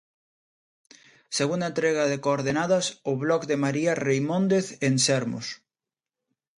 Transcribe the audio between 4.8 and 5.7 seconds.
en Sermos.